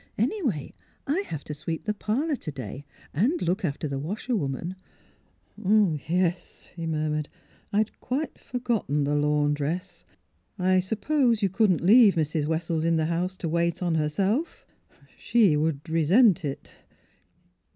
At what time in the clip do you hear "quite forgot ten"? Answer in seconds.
7.99-9.03